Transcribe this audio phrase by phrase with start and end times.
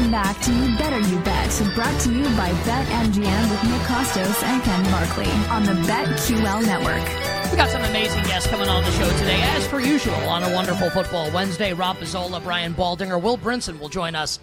[0.00, 4.42] Welcome back to You Better You Bet, brought to you by BetMGM with Nick Kostos
[4.44, 7.50] and Ken Barkley on the BetQL network.
[7.50, 10.54] We got some amazing guests coming on the show today, as per usual, on a
[10.54, 11.74] wonderful football Wednesday.
[11.74, 14.40] Rob Pizzola, Brian Baldinger, Will Brinson will join us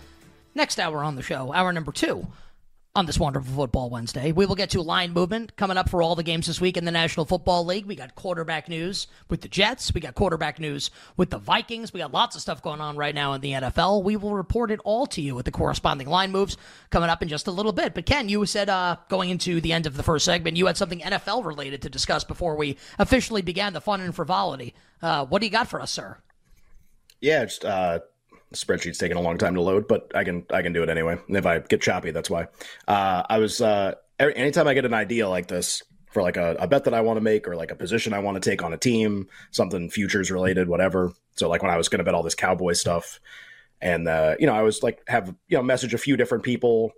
[0.54, 2.28] next hour on the show, hour number two
[2.98, 4.32] on this wonderful football Wednesday.
[4.32, 6.84] We will get to line movement coming up for all the games this week in
[6.84, 7.86] the National Football League.
[7.86, 9.94] We got quarterback news with the Jets.
[9.94, 11.94] We got quarterback news with the Vikings.
[11.94, 14.04] We got lots of stuff going on right now in the NFL.
[14.04, 16.58] We will report it all to you with the corresponding line moves
[16.90, 17.94] coming up in just a little bit.
[17.94, 20.76] But Ken, you said uh, going into the end of the first segment, you had
[20.76, 24.74] something NFL related to discuss before we officially began the fun and frivolity.
[25.04, 26.18] Uh, what do you got for us, sir?
[27.22, 28.00] Yeah, just uh,
[28.54, 31.18] spreadsheet's taking a long time to load, but I can I can do it anyway.
[31.28, 32.48] And if I get choppy, that's why.
[32.88, 36.68] Uh, I was uh, anytime I get an idea like this for like a, a
[36.68, 38.74] bet that I want to make or like a position I want to take on
[38.74, 41.14] a team, something futures related, whatever.
[41.36, 43.20] So like when I was going to bet all this cowboy stuff,
[43.82, 46.94] and uh, you know I was like have you know message a few different people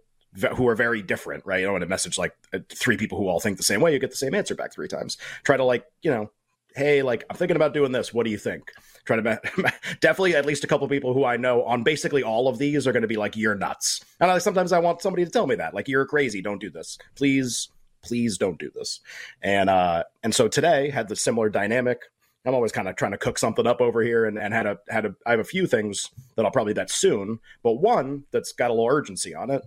[0.55, 1.59] who are very different, right?
[1.59, 3.93] You don't want to message like uh, three people who all think the same way.
[3.93, 5.17] You get the same answer back three times.
[5.43, 6.31] Try to like you know,
[6.79, 8.13] hey, like I'm thinking about doing this.
[8.13, 8.71] What do you think?
[9.09, 12.47] trying to bet definitely at least a couple people who I know on basically all
[12.47, 14.03] of these are going to be like, you're nuts.
[14.19, 16.41] And I, sometimes I want somebody to tell me that, like, you're crazy.
[16.41, 16.97] Don't do this.
[17.15, 17.69] Please,
[18.03, 18.99] please don't do this.
[19.41, 22.01] And, uh, and so today had the similar dynamic.
[22.45, 24.77] I'm always kind of trying to cook something up over here and, and had a,
[24.87, 28.53] had a, I have a few things that I'll probably bet soon, but one that's
[28.53, 29.61] got a little urgency on it.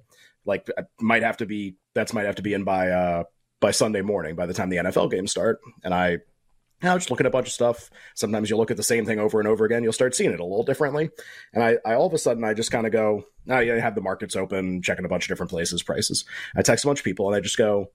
[0.46, 3.24] Like I might have to be, that's might have to be in by, uh,
[3.60, 5.60] by Sunday morning by the time the NFL games start.
[5.84, 6.18] And I
[6.83, 7.91] now just look at a bunch of stuff.
[8.14, 9.83] Sometimes you'll look at the same thing over and over again.
[9.83, 11.11] You'll start seeing it a little differently.
[11.52, 13.74] And I, I all of a sudden, I just kind of go, now oh, yeah,
[13.74, 16.24] I have the markets open, checking a bunch of different places, prices.
[16.56, 17.91] I text a bunch of people and I just go,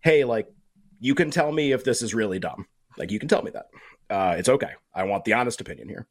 [0.00, 0.48] hey, like,
[1.00, 2.66] you can tell me if this is really dumb.
[2.96, 3.66] Like, you can tell me that.
[4.10, 4.72] Uh, it's okay.
[4.94, 6.06] I want the honest opinion here.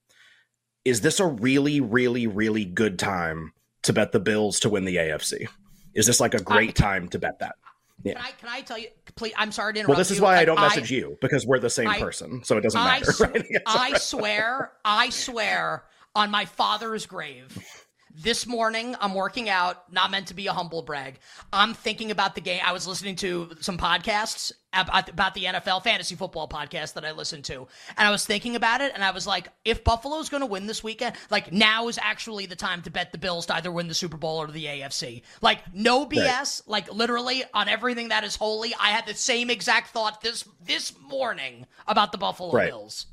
[0.86, 3.52] Is this a really, really, really good time
[3.84, 5.48] to bet the Bills to win the AFC?
[5.94, 7.56] Is this like a great time to bet that?
[8.04, 8.14] Yeah.
[8.14, 8.88] Can I can I tell you?
[9.16, 9.90] Please, I'm sorry to interrupt.
[9.90, 10.24] Well, this is you.
[10.24, 12.62] why like, I don't message I, you because we're the same I, person, so it
[12.62, 13.12] doesn't I matter.
[13.12, 13.46] Sw- right?
[13.66, 15.84] I swear, I swear
[16.16, 17.86] on my father's grave
[18.20, 21.20] this morning, I'm working out, not meant to be a humble brag.
[21.54, 22.62] I'm thinking about the game.
[22.66, 27.46] I was listening to some podcasts about, the NFL fantasy football podcast that I listened
[27.46, 27.68] to.
[27.96, 30.66] And I was thinking about it, and I was like, if Buffalo's going to win
[30.66, 33.88] this weekend, like now is actually the time to bet the Bills to either win
[33.88, 35.22] the Super Bowl or the AFC.
[35.42, 36.62] Like, no BS, right.
[36.66, 38.74] like literally on everything that is holy.
[38.76, 42.70] I had the same exact thought this this morning about the Buffalo right.
[42.70, 43.06] Bills.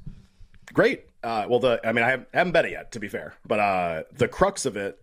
[0.72, 1.04] Great.
[1.24, 3.58] Uh, well, the I mean, I haven't, haven't bet it yet, to be fair, but
[3.58, 4.98] uh, the crux of it,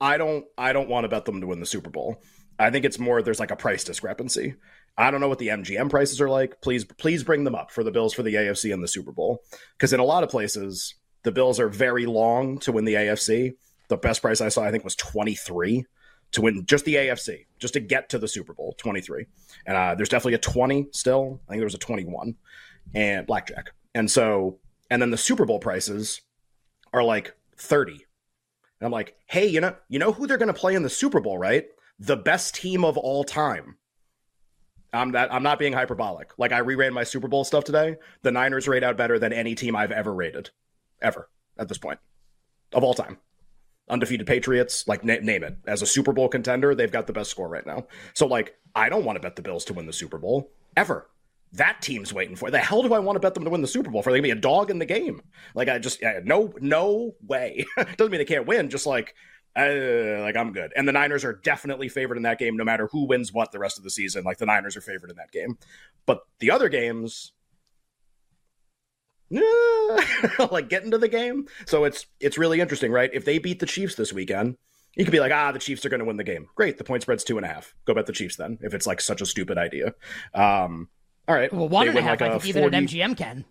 [0.00, 2.22] I don't, I don't want to bet them to win the Super Bowl.
[2.58, 4.54] I think it's more there's like a price discrepancy.
[4.96, 6.60] I don't know what the MGM prices are like.
[6.60, 9.42] Please, please bring them up for the Bills for the AFC and the Super Bowl,
[9.76, 13.54] because in a lot of places the Bills are very long to win the AFC.
[13.88, 15.84] The best price I saw, I think, was twenty three
[16.34, 19.26] to win just the AFC, just to get to the Super Bowl, 23.
[19.66, 21.40] And uh, there's definitely a 20 still.
[21.48, 22.34] I think there was a 21
[22.92, 23.70] and blackjack.
[23.94, 24.58] And so
[24.90, 26.20] and then the Super Bowl prices
[26.92, 27.92] are like 30.
[27.92, 30.90] And I'm like, hey, you know, you know who they're going to play in the
[30.90, 31.66] Super Bowl, right?
[31.98, 33.78] The best team of all time.
[34.92, 36.30] I'm that I'm not being hyperbolic.
[36.38, 37.96] Like I reran my Super Bowl stuff today.
[38.22, 40.50] The Niners rate out better than any team I've ever rated,
[41.02, 41.28] ever
[41.58, 41.98] at this point,
[42.72, 43.18] of all time.
[43.88, 45.56] Undefeated Patriots, like na- name it.
[45.66, 47.86] As a Super Bowl contender, they've got the best score right now.
[48.14, 51.08] So like, I don't want to bet the Bills to win the Super Bowl ever
[51.54, 52.50] that team's waiting for.
[52.50, 54.10] The hell do I want to bet them to win the Super Bowl for?
[54.10, 55.22] They're gonna be a dog in the game.
[55.54, 57.64] Like I just no no way.
[57.76, 58.70] Doesn't mean they can't win.
[58.70, 59.14] Just like
[59.56, 60.72] uh, like I'm good.
[60.76, 63.58] And the Niners are definitely favored in that game, no matter who wins what the
[63.58, 64.24] rest of the season.
[64.24, 65.58] Like the Niners are favored in that game,
[66.06, 67.32] but the other games.
[70.50, 71.46] like get into the game.
[71.66, 73.10] So it's it's really interesting, right?
[73.12, 74.56] If they beat the Chiefs this weekend,
[74.96, 76.46] you could be like, ah, the Chiefs are going to win the game.
[76.54, 77.74] Great, the point spread's two and a half.
[77.84, 78.58] Go bet the Chiefs then.
[78.60, 79.94] If it's like such a stupid idea,
[80.34, 80.88] um,
[81.26, 81.52] all right.
[81.52, 83.44] Well, one and a half, like I think 40, even an MGM can.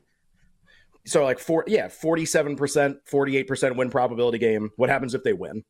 [1.06, 4.72] So like four, yeah, forty-seven percent, forty-eight percent win probability game.
[4.78, 5.64] What happens if they win?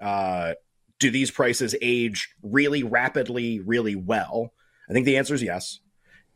[0.00, 0.54] Uh,
[1.00, 4.52] do these prices age really rapidly, really well?
[4.88, 5.80] I think the answer is yes.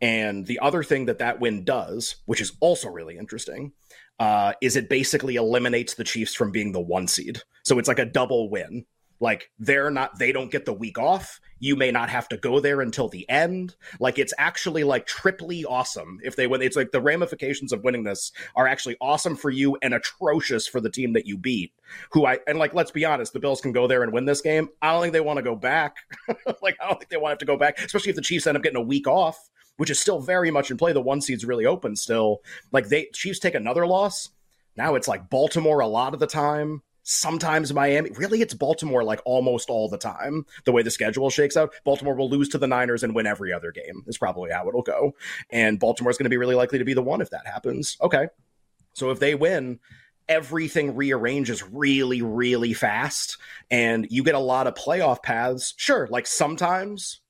[0.00, 3.72] And the other thing that that win does, which is also really interesting,
[4.18, 7.40] uh, is it basically eliminates the Chiefs from being the one seed.
[7.64, 8.84] So it's like a double win
[9.20, 11.40] like they're not they don't get the week off.
[11.60, 13.74] You may not have to go there until the end.
[13.98, 16.62] Like it's actually like triply awesome if they win.
[16.62, 20.80] It's like the ramifications of winning this are actually awesome for you and atrocious for
[20.80, 21.72] the team that you beat
[22.10, 24.40] who i and like let's be honest the bills can go there and win this
[24.40, 24.68] game.
[24.82, 25.96] I don't think they want to go back.
[26.62, 28.46] Like i don't think they want to have to go back especially if the chiefs
[28.46, 29.48] end up getting a week off
[29.78, 30.92] which is still very much in play.
[30.92, 32.42] The one seed's really open still.
[32.70, 34.28] Like they chiefs take another loss.
[34.76, 38.10] Now it's like baltimore a lot of the time sometimes Miami.
[38.10, 40.44] Really, it's Baltimore like almost all the time.
[40.64, 43.52] The way the schedule shakes out, Baltimore will lose to the Niners and win every
[43.52, 44.04] other game.
[44.06, 45.14] Is probably how it'll go.
[45.50, 47.96] And Baltimore's going to be really likely to be the one if that happens.
[48.02, 48.28] Okay,
[48.92, 49.80] so if they win,
[50.28, 53.38] everything rearranges really, really fast,
[53.70, 55.74] and you get a lot of playoff paths.
[55.78, 57.20] Sure, like sometimes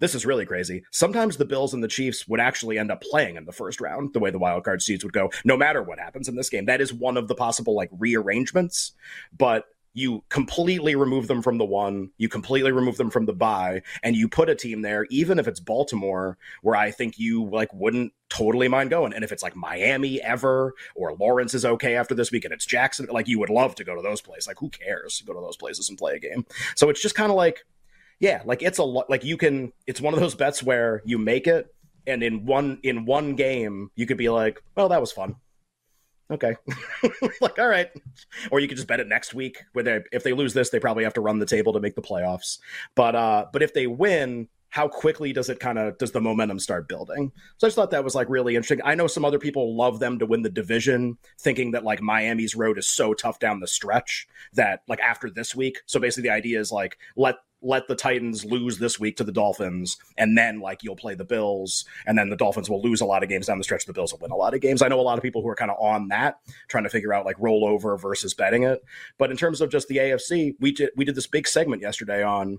[0.00, 0.84] this is really crazy.
[0.90, 4.12] Sometimes the Bills and the Chiefs would actually end up playing in the first round,
[4.12, 6.66] the way the wild card seeds would go, no matter what happens in this game.
[6.66, 8.92] That is one of the possible like rearrangements,
[9.36, 13.82] but you completely remove them from the one, you completely remove them from the bye,
[14.02, 17.72] and you put a team there, even if it's Baltimore, where I think you like
[17.74, 19.12] wouldn't totally mind going.
[19.12, 22.64] And if it's like Miami ever, or Lawrence is okay after this week, and it's
[22.64, 24.46] Jackson, like you would love to go to those places.
[24.46, 25.22] Like who cares?
[25.26, 26.46] Go to those places and play a game.
[26.74, 27.66] So it's just kind of like
[28.22, 29.10] yeah, like it's a lot.
[29.10, 31.74] Like you can, it's one of those bets where you make it,
[32.06, 35.34] and in one in one game you could be like, well, that was fun.
[36.30, 36.54] Okay,
[37.40, 37.90] like all right,
[38.52, 39.64] or you could just bet it next week.
[39.72, 41.96] Where they, if they lose this, they probably have to run the table to make
[41.96, 42.58] the playoffs.
[42.94, 46.60] But uh, but if they win, how quickly does it kind of does the momentum
[46.60, 47.32] start building?
[47.58, 48.80] So I just thought that was like really interesting.
[48.84, 52.54] I know some other people love them to win the division, thinking that like Miami's
[52.54, 55.80] road is so tough down the stretch that like after this week.
[55.86, 59.32] So basically, the idea is like let let the Titans lose this week to the
[59.32, 63.06] Dolphins, and then like you'll play the Bills, and then the Dolphins will lose a
[63.06, 63.86] lot of games down the stretch.
[63.86, 64.82] The Bills will win a lot of games.
[64.82, 67.12] I know a lot of people who are kind of on that, trying to figure
[67.12, 68.82] out like rollover versus betting it.
[69.18, 72.22] But in terms of just the AFC, we did we did this big segment yesterday
[72.22, 72.58] on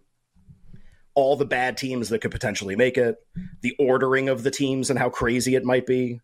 [1.16, 3.18] all the bad teams that could potentially make it,
[3.62, 6.20] the ordering of the teams and how crazy it might be,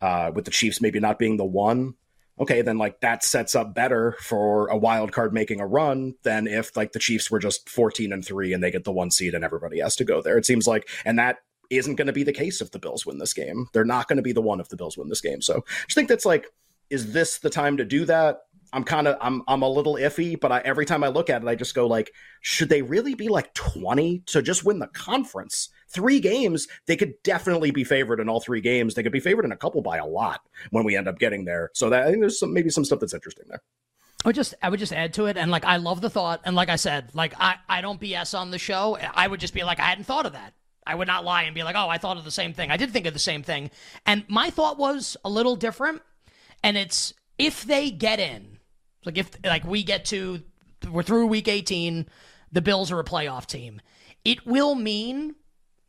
[0.00, 1.94] uh, with the Chiefs maybe not being the one
[2.40, 6.46] okay, then like that sets up better for a wild card making a run than
[6.46, 9.34] if like the Chiefs were just 14 and 3 and they get the one seed
[9.34, 10.38] and everybody has to go there.
[10.38, 11.38] It seems like and that
[11.68, 13.66] isn't going to be the case if the Bills win this game.
[13.72, 15.40] They're not going to be the one if the Bills win this game.
[15.40, 16.46] So I just think that's like
[16.88, 18.40] is this the time to do that?
[18.72, 21.42] I'm kind of I'm I'm a little iffy, but I, every time I look at
[21.42, 24.86] it, I just go like, should they really be like 20 to just win the
[24.88, 25.70] conference?
[25.92, 28.94] Three games, they could definitely be favored in all three games.
[28.94, 30.40] They could be favored in a couple by a lot
[30.70, 31.70] when we end up getting there.
[31.74, 33.62] So that I think there's some maybe some stuff that's interesting there.
[34.24, 36.42] I would just I would just add to it, and like I love the thought,
[36.44, 38.98] and like I said, like I I don't BS on the show.
[39.14, 40.54] I would just be like I hadn't thought of that.
[40.86, 42.70] I would not lie and be like, oh, I thought of the same thing.
[42.70, 43.70] I did think of the same thing,
[44.06, 46.02] and my thought was a little different.
[46.62, 48.58] And it's if they get in,
[49.04, 50.42] like if like we get to
[50.90, 52.06] we're through week 18,
[52.52, 53.80] the Bills are a playoff team.
[54.24, 55.34] It will mean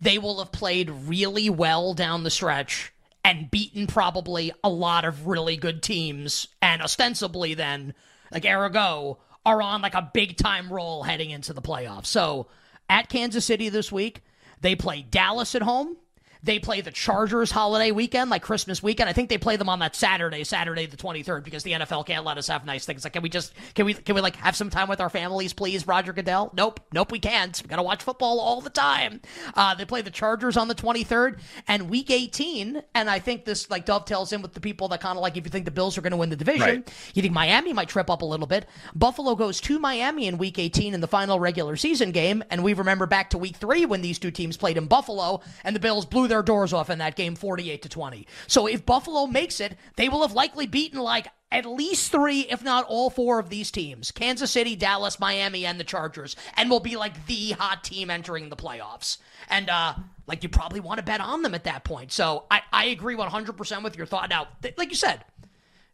[0.02, 2.92] they will have played really well down the stretch
[3.24, 7.94] and beaten probably a lot of really good teams and ostensibly then
[8.32, 12.08] like Arago are on like a big time roll heading into the playoffs.
[12.08, 12.48] So
[12.90, 14.24] at Kansas City this week,
[14.60, 15.98] they play Dallas at home.
[16.44, 19.10] They play the Chargers holiday weekend, like Christmas weekend.
[19.10, 22.26] I think they play them on that Saturday, Saturday the 23rd, because the NFL can't
[22.26, 23.04] let us have nice things.
[23.04, 25.54] Like, can we just, can we, can we like have some time with our families,
[25.54, 26.52] please, Roger Goodell?
[26.56, 26.80] Nope.
[26.94, 27.60] Nope, we can't.
[27.64, 29.22] We got to watch football all the time.
[29.54, 32.82] Uh, they play the Chargers on the 23rd and week 18.
[32.96, 35.46] And I think this like dovetails in with the people that kind of like, if
[35.46, 36.94] you think the Bills are going to win the division, right.
[37.14, 38.68] you think Miami might trip up a little bit.
[38.96, 42.44] Buffalo goes to Miami in week 18 in the final regular season game.
[42.50, 45.76] And we remember back to week three when these two teams played in Buffalo and
[45.76, 48.26] the Bills blew their doors off in that game 48 to 20.
[48.48, 52.64] So if Buffalo makes it, they will have likely beaten like at least three, if
[52.64, 56.80] not all four of these teams Kansas City, Dallas, Miami, and the Chargers, and will
[56.80, 59.18] be like the hot team entering the playoffs.
[59.50, 59.96] And, uh,
[60.28, 62.14] like, you probably want to bet on them at that point.
[62.14, 64.30] So I, I agree 100% with your thought.
[64.30, 65.26] Now, th- like you said,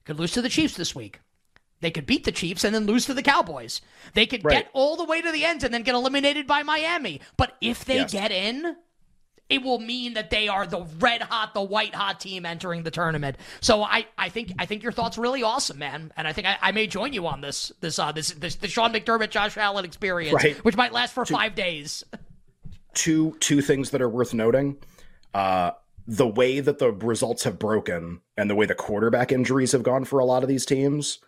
[0.05, 1.19] could lose to the Chiefs this week.
[1.79, 3.81] They could beat the Chiefs and then lose to the Cowboys.
[4.13, 4.63] They could right.
[4.63, 7.21] get all the way to the end and then get eliminated by Miami.
[7.35, 8.11] But if they yes.
[8.11, 8.75] get in,
[9.49, 12.91] it will mean that they are the red hot, the white hot team entering the
[12.91, 13.37] tournament.
[13.61, 16.11] So I, I think I think your thoughts really awesome, man.
[16.17, 18.67] And I think I, I may join you on this this uh this this the
[18.67, 20.57] Sean McDermott Josh Allen experience, right.
[20.65, 22.03] which might last for two, five days.
[22.93, 24.77] Two two things that are worth noting.
[25.33, 25.71] Uh
[26.09, 30.05] the way that the results have broken and the way the quarterback injuries have gone
[30.05, 31.19] for a lot of these teams.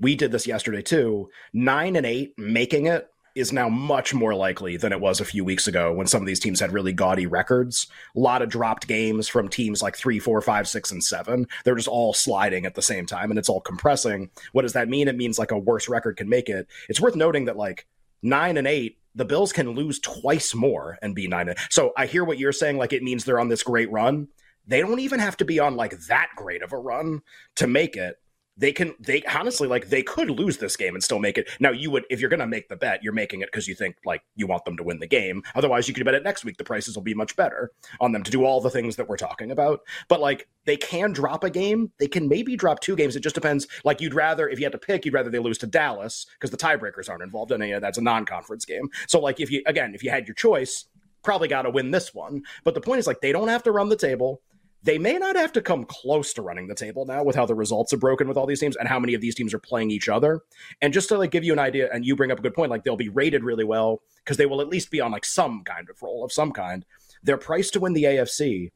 [0.00, 1.30] We did this yesterday too.
[1.52, 5.44] Nine and eight making it is now much more likely than it was a few
[5.44, 7.86] weeks ago when some of these teams had really gaudy records.
[8.16, 11.46] A lot of dropped games from teams like three, four, five, six, and seven.
[11.62, 14.30] They're just all sliding at the same time and it's all compressing.
[14.52, 15.06] What does that mean?
[15.06, 16.66] It means like a worse record can make it.
[16.88, 17.86] It's worth noting that like
[18.22, 21.54] nine and eight, the Bills can lose twice more and be nine.
[21.68, 22.78] So I hear what you're saying.
[22.78, 24.28] Like it means they're on this great run.
[24.66, 27.20] They don't even have to be on like that great of a run
[27.56, 28.18] to make it
[28.56, 31.48] they can they honestly like they could lose this game and still make it.
[31.60, 33.96] Now you would if you're to make the bet you're making it because you think
[34.04, 35.42] like you want them to win the game.
[35.54, 36.56] Otherwise you could bet it next week.
[36.56, 39.16] The prices will be much better on them to do all the things that we're
[39.16, 39.80] talking about.
[40.08, 41.92] But like they can drop a game.
[41.98, 43.16] They can maybe drop two games.
[43.16, 43.66] It just depends.
[43.84, 46.50] Like you'd rather if you had to pick you'd rather they lose to dallas because
[46.50, 48.88] the tiebreakers aren't involved in any of that's a non-conference game.
[49.06, 50.86] So like if you again if you had your choice
[51.22, 52.42] probably got to win this one.
[52.64, 54.40] But the point is like they don't have to run the table
[54.86, 57.54] they may not have to come close to running the table now with how the
[57.54, 59.90] results are broken with all these teams and how many of these teams are playing
[59.90, 60.40] each other.
[60.80, 62.70] And just to like give you an idea, and you bring up a good point,
[62.70, 65.62] like they'll be rated really well because they will at least be on like some
[65.64, 66.86] kind of roll of some kind.
[67.22, 68.70] Their price to win the AFC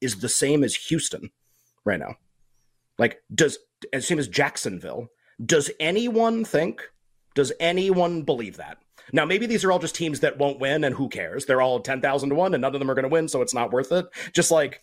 [0.00, 1.30] is the same as Houston
[1.84, 2.16] right now.
[2.98, 3.58] Like, does
[3.92, 5.08] as same as Jacksonville.
[5.44, 6.82] Does anyone think?
[7.34, 8.78] Does anyone believe that?
[9.12, 11.46] Now, maybe these are all just teams that won't win, and who cares?
[11.46, 13.54] They're all 10,000 to 1, and none of them are going to win, so it's
[13.54, 14.06] not worth it.
[14.34, 14.82] Just like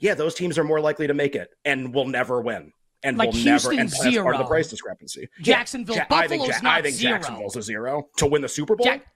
[0.00, 2.72] yeah, those teams are more likely to make it and will never win.
[3.02, 4.10] And like will Houston, never and zero.
[4.12, 5.28] that's part of the price discrepancy.
[5.40, 7.12] Jacksonville, yeah, I think, Buffalo's Ja- I think zero.
[7.14, 8.84] Jacksonville's a zero to win the Super Bowl.
[8.84, 9.06] Jack,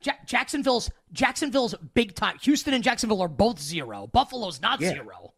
[0.00, 2.38] Jack, Jacksonville's Jacksonville's big time.
[2.42, 4.08] Houston and Jacksonville are both zero.
[4.12, 4.90] Buffalo's not Yeah.
[4.94, 5.34] zero.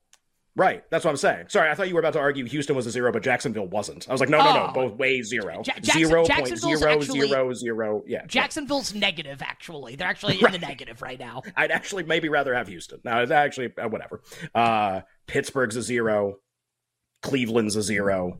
[0.54, 1.46] Right, that's what I'm saying.
[1.48, 4.06] Sorry, I thought you were about to argue Houston was a zero, but Jacksonville wasn't.
[4.06, 4.72] I was like, no, no, no, Oh.
[4.74, 5.62] both way zero.
[5.64, 8.02] Ja- Jackson- Zero point zero actually- zero zero.
[8.06, 9.40] Yeah, Jacksonville's negative.
[9.40, 11.40] Actually, they're actually in the negative right now.
[11.56, 13.00] I'd actually maybe rather have Houston.
[13.02, 14.20] No, it's actually uh, whatever.
[14.54, 16.36] Uh, Pittsburgh's a zero.
[17.22, 18.38] Cleveland's a zero.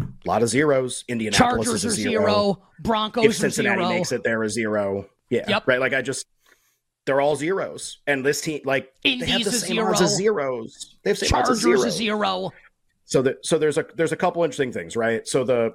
[0.00, 1.04] A lot of zeros.
[1.08, 2.62] Indianapolis Chargers is a zero.
[2.80, 3.88] Broncos if Cincinnati zero.
[3.90, 5.06] makes it, they're a zero.
[5.28, 5.68] Yeah, Yep.
[5.68, 5.80] right.
[5.80, 6.26] Like I just,
[7.06, 9.92] they're all zeros, and this team, like they have the same zero.
[9.92, 10.96] as zeros.
[11.02, 11.96] They have same Chargers a zeros.
[11.96, 12.52] zero.
[13.04, 15.26] So that so there's a there's a couple interesting things, right?
[15.26, 15.74] So the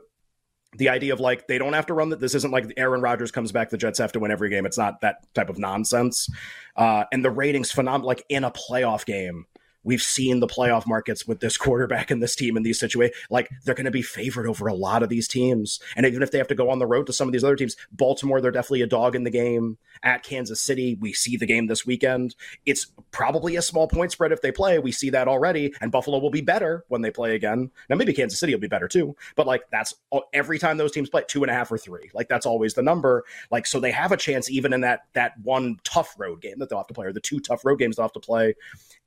[0.77, 2.19] the idea of like they don't have to run that.
[2.19, 3.69] This isn't like Aaron Rodgers comes back.
[3.69, 4.65] The Jets have to win every game.
[4.65, 6.29] It's not that type of nonsense.
[6.75, 8.07] Uh, and the ratings phenomenal.
[8.07, 9.45] Like in a playoff game,
[9.85, 13.15] we've seen the playoff markets with this quarterback and this team in these situations.
[13.29, 15.79] Like they're going to be favored over a lot of these teams.
[15.95, 17.55] And even if they have to go on the road to some of these other
[17.55, 19.77] teams, Baltimore, they're definitely a dog in the game.
[20.03, 22.35] At Kansas City, we see the game this weekend.
[22.65, 24.77] It's probably a small point spread if they play.
[24.77, 25.73] We see that already.
[25.79, 27.71] And Buffalo will be better when they play again.
[27.89, 29.15] Now, maybe Kansas City will be better too.
[29.35, 29.95] But like that's
[30.33, 32.09] every time those teams play, two and a half or three.
[32.13, 33.23] Like that's always the number.
[33.51, 36.69] Like so they have a chance even in that that one tough road game that
[36.69, 38.55] they'll have to play, or the two tough road games they'll have to play.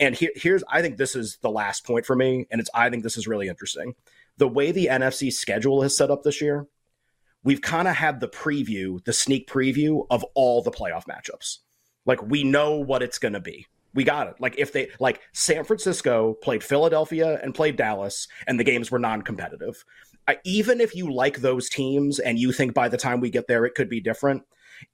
[0.00, 2.90] And here, here's I think this is the last point for me, and it's I
[2.90, 3.94] think this is really interesting.
[4.36, 6.66] The way the NFC schedule is set up this year,
[7.42, 11.58] we've kind of had the preview, the sneak preview of all the playoff matchups.
[12.06, 13.66] Like we know what it's going to be.
[13.94, 14.34] We got it.
[14.38, 18.98] Like if they like San Francisco played Philadelphia and played Dallas, and the games were
[18.98, 19.84] non-competitive.
[20.26, 23.46] Uh, even if you like those teams and you think by the time we get
[23.46, 24.42] there it could be different,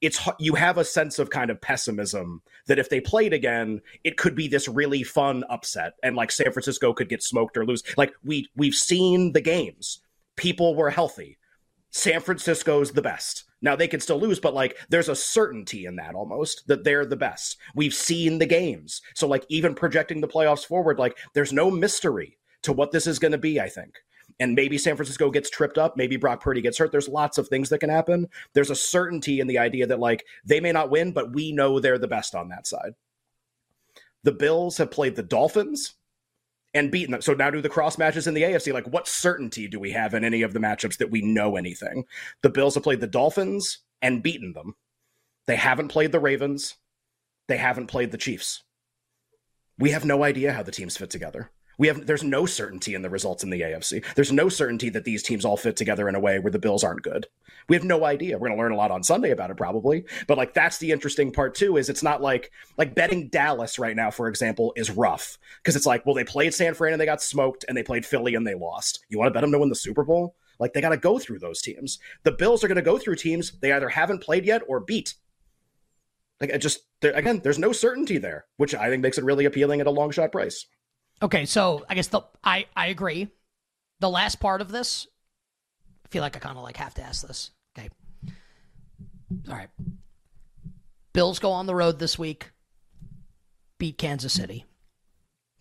[0.01, 4.17] it's you have a sense of kind of pessimism that if they played again, it
[4.17, 7.83] could be this really fun upset, and like San Francisco could get smoked or lose.
[7.97, 10.01] Like we we've seen the games.
[10.35, 11.37] People were healthy.
[11.91, 13.45] San Francisco's the best.
[13.61, 17.05] Now they can still lose, but like there's a certainty in that almost that they're
[17.05, 17.57] the best.
[17.73, 19.01] We've seen the games.
[19.13, 23.17] So like even projecting the playoffs forward, like there's no mystery to what this is
[23.17, 23.95] going to be, I think.
[24.39, 26.91] And maybe San Francisco gets tripped up, maybe Brock Purdy gets hurt.
[26.91, 28.27] There's lots of things that can happen.
[28.53, 31.79] There's a certainty in the idea that like they may not win, but we know
[31.79, 32.95] they're the best on that side.
[34.23, 35.93] The Bills have played the Dolphins
[36.73, 37.21] and beaten them.
[37.21, 38.73] So now do the cross matches in the AFC.
[38.73, 42.03] Like, what certainty do we have in any of the matchups that we know anything?
[42.41, 44.75] The Bills have played the Dolphins and beaten them.
[45.47, 46.75] They haven't played the Ravens.
[47.47, 48.63] They haven't played the Chiefs.
[49.77, 51.49] We have no idea how the teams fit together.
[51.77, 54.03] We have there's no certainty in the results in the AFC.
[54.15, 56.83] There's no certainty that these teams all fit together in a way where the Bills
[56.83, 57.27] aren't good.
[57.67, 58.37] We have no idea.
[58.37, 60.91] We're going to learn a lot on Sunday about it probably, but like that's the
[60.91, 64.91] interesting part too is it's not like like betting Dallas right now for example is
[64.91, 67.83] rough because it's like well they played San Fran and they got smoked and they
[67.83, 69.05] played Philly and they lost.
[69.09, 70.35] You want to bet them to win the Super Bowl?
[70.59, 71.99] Like they got to go through those teams.
[72.23, 75.15] The Bills are going to go through teams they either haven't played yet or beat.
[76.39, 79.81] Like it just again, there's no certainty there, which I think makes it really appealing
[79.81, 80.65] at a long shot price.
[81.21, 83.29] Okay, so I guess the I I agree.
[83.99, 85.07] The last part of this,
[86.05, 87.51] I feel like I kind of like have to ask this.
[87.77, 87.89] Okay.
[89.49, 89.69] All right.
[91.13, 92.51] Bills go on the road this week.
[93.77, 94.65] Beat Kansas City.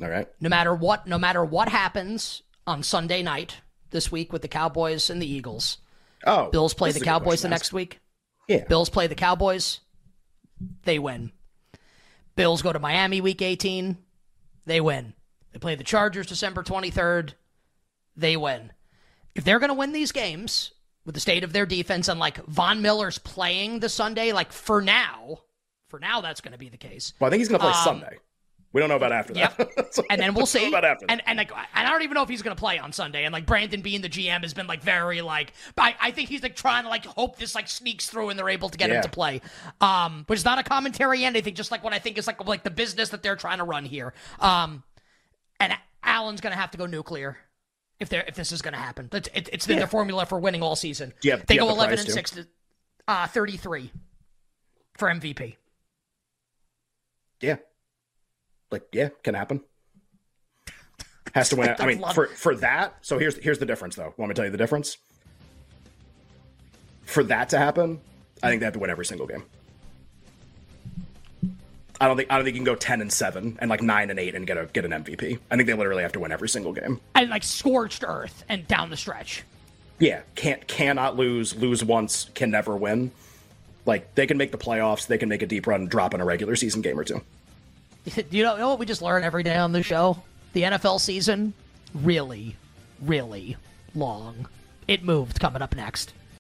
[0.03, 0.29] All right.
[0.41, 3.59] No matter what, no matter what happens on Sunday night
[3.91, 5.79] this week with the Cowboys and the Eagles.
[6.27, 7.63] Oh, Bills play the is a good Cowboys the question to ask.
[7.63, 8.01] next week.
[8.49, 8.65] Yeah.
[8.65, 9.81] Bills play the Cowboys.
[10.85, 11.33] They win.
[12.37, 13.97] Bills go to Miami week 18.
[14.67, 15.15] They win.
[15.55, 17.33] They play the Chargers December 23rd.
[18.17, 18.73] They win.
[19.37, 20.73] If they're going to win these games
[21.07, 24.83] with the state of their defense and like Von Miller's playing the Sunday, like for
[24.83, 25.39] now,
[25.89, 27.13] for now, that's going to be the case.
[27.21, 28.19] Well, I think he's going to play Um, Sunday.
[28.73, 29.55] We don't know about after that.
[29.57, 29.95] Yep.
[30.11, 30.67] and then we'll see.
[30.67, 32.91] about after and and like and I don't even know if he's gonna play on
[32.93, 33.23] Sunday.
[33.25, 36.43] And like Brandon Beane the GM has been like very like I, I think he's
[36.43, 38.97] like trying to like hope this like sneaks through and they're able to get Yeah.
[38.97, 39.43] him to play.
[39.81, 42.45] Um, which is not a commentary and anything, just like what I think is like
[42.49, 44.13] like the business that they're trying to run here.
[44.41, 44.83] Um,
[45.65, 47.37] and Allen's gonna have to go nuclear.
[48.01, 50.39] If they're if this is going to happen, it's, it, it's been their formula for
[50.41, 51.15] winning all season.
[51.25, 52.13] Have- they go eleven and too?
[52.13, 52.47] six, to,
[53.07, 53.93] uh, thirty three
[54.97, 55.57] for MVP.
[57.41, 57.57] Yeah.
[58.71, 59.61] Like, yeah, can happen.
[61.35, 61.75] Has to win.
[61.79, 62.97] I mean, for for that.
[63.03, 64.13] So here's here's the difference, though.
[64.17, 64.97] Want me to tell you the difference?
[67.05, 68.01] For that to happen,
[68.43, 69.45] I think they have to win every single game.
[72.05, 74.11] I don't think I don't think you can go ten and seven and like nine
[74.11, 75.39] and eight and get a get an MVP.
[75.51, 77.01] I think they literally have to win every single game.
[77.15, 79.43] And like scorched earth and down the stretch.
[79.99, 81.57] Yeah, can't cannot lose.
[81.57, 83.11] Lose once, can never win.
[83.87, 86.27] Like they can make the playoffs, they can make a deep run, drop in a
[86.27, 87.23] regular season game or two.
[88.31, 90.23] you know, you know what we just learn every day on the show?
[90.53, 91.55] The NFL season,
[91.95, 92.55] really,
[93.01, 93.57] really
[93.95, 94.47] long.
[94.87, 96.13] It moved coming up next.